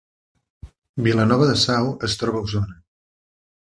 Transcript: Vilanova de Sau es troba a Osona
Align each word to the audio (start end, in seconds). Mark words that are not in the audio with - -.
Vilanova 1.09 1.51
de 1.51 1.59
Sau 1.67 1.93
es 2.11 2.19
troba 2.25 2.43
a 2.45 2.51
Osona 2.51 2.85